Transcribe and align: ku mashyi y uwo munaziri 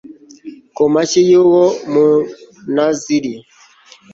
ku 0.75 0.83
mashyi 0.93 1.21
y 1.29 1.33
uwo 1.43 1.63
munaziri 1.91 3.33